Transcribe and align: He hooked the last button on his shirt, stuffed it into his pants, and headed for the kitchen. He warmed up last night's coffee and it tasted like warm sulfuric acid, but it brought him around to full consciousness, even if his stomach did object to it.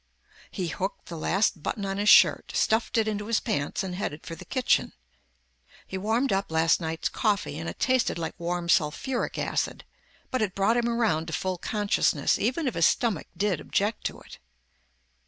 He 0.49 0.69
hooked 0.69 1.09
the 1.09 1.15
last 1.15 1.61
button 1.61 1.85
on 1.85 1.97
his 1.99 2.09
shirt, 2.09 2.53
stuffed 2.55 2.97
it 2.97 3.07
into 3.07 3.27
his 3.27 3.39
pants, 3.39 3.83
and 3.83 3.93
headed 3.93 4.25
for 4.25 4.33
the 4.33 4.45
kitchen. 4.45 4.93
He 5.85 5.95
warmed 5.95 6.33
up 6.33 6.49
last 6.51 6.81
night's 6.81 7.07
coffee 7.07 7.59
and 7.59 7.69
it 7.69 7.77
tasted 7.77 8.17
like 8.17 8.33
warm 8.39 8.67
sulfuric 8.67 9.37
acid, 9.37 9.85
but 10.31 10.41
it 10.41 10.55
brought 10.55 10.75
him 10.77 10.89
around 10.89 11.27
to 11.27 11.33
full 11.33 11.59
consciousness, 11.59 12.39
even 12.39 12.65
if 12.67 12.73
his 12.73 12.87
stomach 12.87 13.27
did 13.37 13.59
object 13.61 14.03
to 14.05 14.19
it. 14.21 14.39